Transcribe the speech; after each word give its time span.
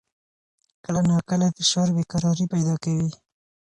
کله 0.83 1.01
ناکله 1.09 1.47
فشار 1.57 1.87
بې 1.95 2.03
قراري 2.11 2.45
پیدا 2.53 2.75
کوي. 2.83 3.09